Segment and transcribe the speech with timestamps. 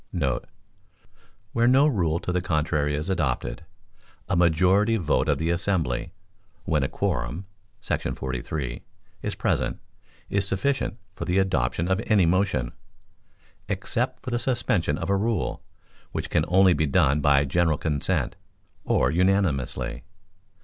[0.09, 3.65] * [Where no rule to the contrary is adopted,
[4.27, 6.11] a majority vote of the assembly,
[6.65, 7.45] when a quorum[§
[8.17, 8.81] 43]
[9.21, 9.79] is present,
[10.27, 12.71] is sufficient for the adoption of any motion,
[13.69, 15.61] except for the suspension of a rule,
[16.13, 18.35] which can only be done by general consent,
[18.83, 20.03] or unanimously.